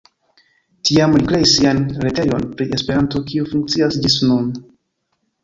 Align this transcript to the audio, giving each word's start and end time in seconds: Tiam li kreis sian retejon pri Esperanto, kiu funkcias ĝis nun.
Tiam 0.89 1.11
li 1.17 1.27
kreis 1.31 1.53
sian 1.57 1.81
retejon 2.05 2.47
pri 2.55 2.67
Esperanto, 2.79 3.23
kiu 3.29 3.47
funkcias 3.53 4.01
ĝis 4.07 4.19
nun. 4.33 4.51